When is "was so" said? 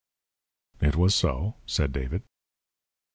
0.95-1.57